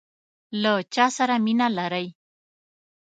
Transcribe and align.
له 0.61 0.71
چاسره 0.93 1.35
مینه 1.45 1.67
لرئ؟ 1.77 2.07